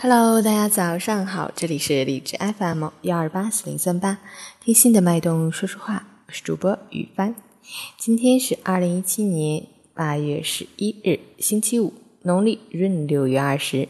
[0.00, 4.18] Hello，大家早上好，这里是荔枝 FM 幺二八四零三八，
[4.60, 7.34] 听心的脉动说说话，我是主播雨帆。
[7.96, 11.92] 今天是二零一七年八月十一日，星期五，
[12.22, 13.88] 农历闰六月二十。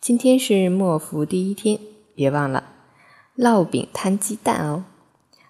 [0.00, 1.78] 今天是末伏第一天，
[2.16, 2.64] 别忘了
[3.36, 4.84] 烙饼摊鸡蛋哦。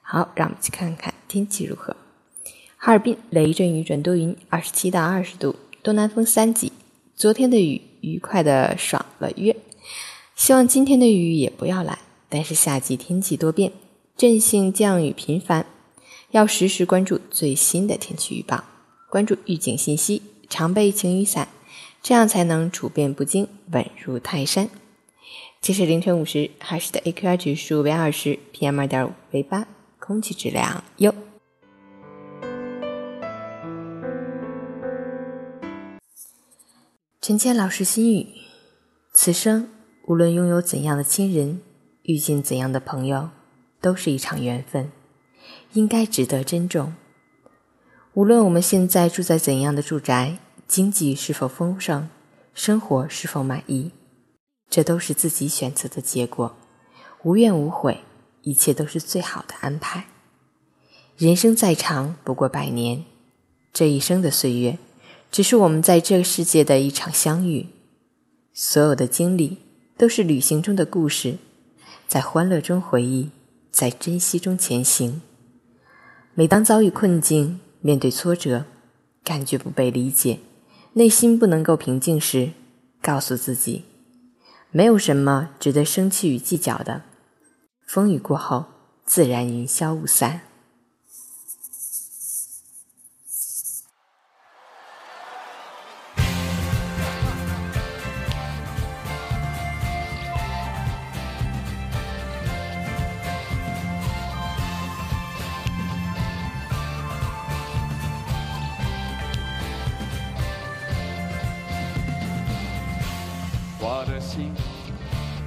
[0.02, 1.96] 好，让我们去看看天气如何。
[2.76, 6.70] 哈尔滨雷阵雨转多云，二十七到二十度，东南风三级。
[7.16, 9.56] 昨天的雨愉快的爽了约。
[10.40, 11.98] 希望今天的雨也不要来。
[12.30, 13.72] 但是夏季天气多变，
[14.16, 15.66] 阵性降雨频繁，
[16.30, 18.64] 要时时关注最新的天气预报，
[19.10, 21.48] 关注预警信息，常备晴雨伞，
[22.02, 24.70] 这样才能处变不惊，稳如泰山。
[25.60, 31.14] 这是凌晨五时，哈市的 AQI 指数为二十，PM 二点五为八，空气质量优。
[37.20, 38.26] 陈谦老师心语：
[39.12, 39.68] 此生。
[40.10, 41.60] 无论拥有怎样的亲人，
[42.02, 43.30] 遇见怎样的朋友，
[43.80, 44.90] 都是一场缘分，
[45.74, 46.94] 应该值得珍重。
[48.14, 52.08] 无论我们现在住在怎样的住宅，经济是否丰盛，
[52.52, 53.92] 生活是否满意，
[54.68, 56.56] 这都是自己选择的结果，
[57.22, 58.00] 无怨无悔，
[58.42, 60.06] 一切都是最好的安排。
[61.16, 63.04] 人生再长不过百年，
[63.72, 64.76] 这一生的岁月，
[65.30, 67.68] 只是我们在这个世界的一场相遇，
[68.52, 69.58] 所有的经历。
[70.00, 71.36] 都是旅行中的故事，
[72.08, 73.28] 在欢乐中回忆，
[73.70, 75.20] 在珍惜中前行。
[76.32, 78.64] 每当遭遇困境，面对挫折，
[79.22, 80.38] 感觉不被理解，
[80.94, 82.52] 内心不能够平静时，
[83.02, 83.84] 告诉自己，
[84.70, 87.02] 没有什么值得生气与计较的。
[87.84, 88.64] 风雨过后，
[89.04, 90.40] 自然云消雾散。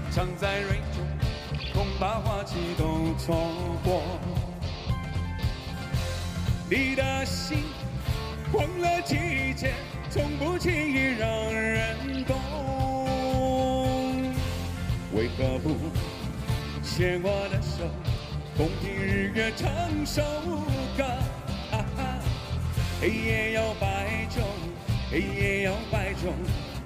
[0.10, 1.04] 藏在蕊中，
[1.74, 3.36] 恐怕花期都错
[3.84, 4.02] 过。
[6.70, 7.64] 你的心
[8.54, 9.74] 忘了季节，
[10.10, 12.36] 从不轻易让人懂。
[15.14, 15.76] 为何不
[16.84, 17.88] 牵我的手，
[18.58, 19.70] 共听日月唱
[20.06, 20.22] 首
[20.98, 21.04] 歌？
[23.02, 24.42] 黑夜有白昼，
[25.12, 26.32] 黑夜有白昼。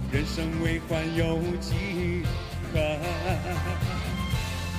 [0.10, 2.24] 人生为欢有几
[2.74, 2.80] 何？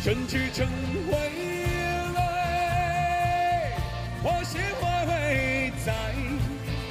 [0.03, 0.67] 春去春
[1.07, 1.13] 回
[2.15, 3.73] 来，
[4.23, 5.93] 花谢花会再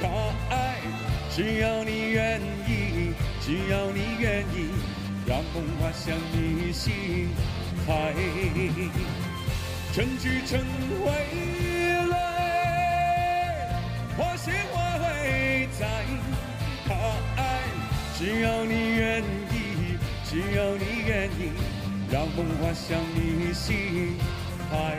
[0.00, 0.06] 开。
[1.34, 4.70] 只要你愿意，只要你愿意，
[5.26, 7.30] 让风花向你心
[7.88, 8.14] 海。
[9.92, 10.64] 春去春
[11.04, 11.10] 回
[12.08, 12.14] 来，
[14.16, 15.88] 花谢花会再。
[18.18, 19.96] 只要你愿意，
[20.28, 21.52] 只要你愿意，
[22.10, 24.18] 让梦花向你心
[24.68, 24.98] 海。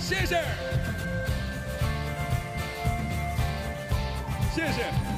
[0.00, 0.42] 谢谢，
[4.52, 5.13] 谢谢。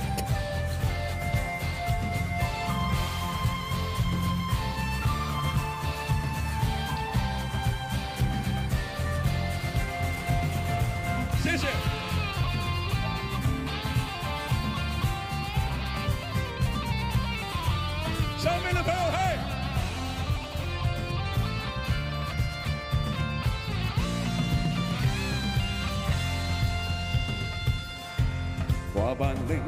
[29.07, 29.61] 花瓣泪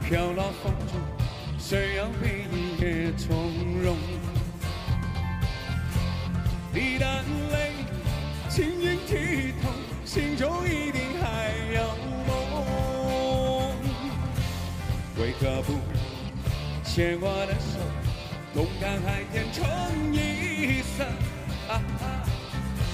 [0.00, 0.98] 飘落风中，
[1.58, 3.36] 谁要陪你也从
[3.82, 3.98] 容？
[6.72, 7.04] 你的
[7.52, 7.72] 泪
[8.48, 9.68] 晶莹剔透，
[10.06, 11.82] 心中一定还有
[12.26, 13.74] 梦。
[15.18, 15.74] 为何不？
[16.82, 17.78] 牵我的手，
[18.54, 19.68] 同看海天成
[20.14, 21.04] 一色。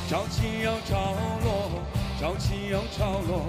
[0.09, 1.82] 潮起又潮落，
[2.19, 3.47] 潮起又潮落，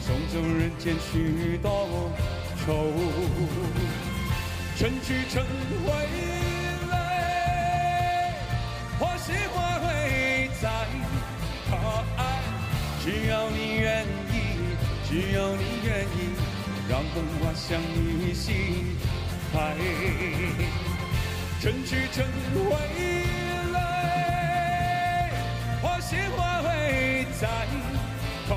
[0.00, 2.10] 送走人间许多
[2.64, 2.92] 愁。
[4.76, 5.44] 春去春
[5.84, 5.92] 回
[6.90, 6.94] 来，
[8.98, 10.68] 花谢花会再
[11.68, 11.70] 开。
[13.02, 14.32] 只要你愿意，
[15.08, 16.32] 只要你愿意，
[16.88, 18.96] 让风花向你心。
[19.52, 19.76] 爱，
[21.60, 22.70] 春去春回
[23.72, 23.78] 来，
[25.82, 27.48] 花谢花会再
[28.48, 28.50] 开。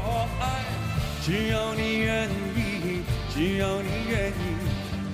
[1.26, 3.02] 只要你愿意，
[3.34, 4.34] 只要你愿意，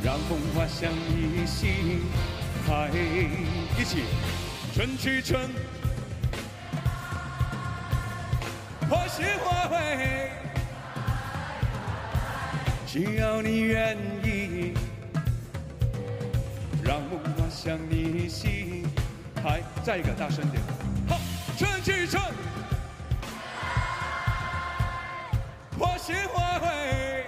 [0.03, 2.01] 让风花向你心
[2.65, 2.89] 海，
[3.77, 4.05] 一起，
[4.73, 5.47] 春去春，
[8.89, 10.31] 花谢花开，
[12.87, 14.73] 只要你愿意，
[16.83, 18.83] 让梦滑向你心
[19.43, 19.61] 海。
[19.83, 20.59] 再一个，大声点，
[21.07, 21.19] 好，
[21.55, 22.19] 春去春，
[26.09, 27.23] 花谢花开，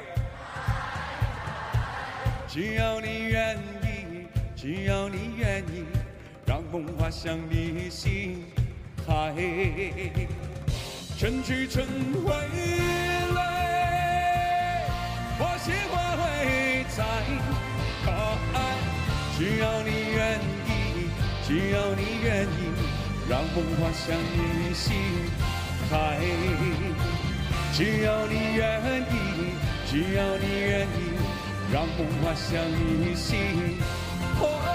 [2.48, 4.26] 只要你愿意，
[4.56, 5.86] 只要你愿意，
[6.48, 8.44] 让梦滑向你心
[9.06, 9.36] 海。
[11.16, 11.86] 春去春
[12.26, 12.34] 回
[13.36, 14.90] 来，
[15.38, 17.04] 花谢花开在
[18.04, 18.58] 可爱。
[19.38, 21.06] 只要你愿意，
[21.46, 22.74] 只要你愿意，
[23.30, 24.96] 让梦滑向你心
[25.92, 26.18] 海。
[27.74, 29.14] 只要你愿意，
[29.90, 30.90] 只要你愿意，
[31.72, 33.40] 让梦划向你心
[34.40, 34.71] 海。